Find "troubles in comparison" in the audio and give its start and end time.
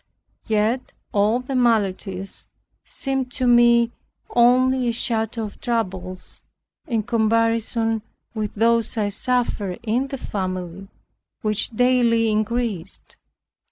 5.61-8.01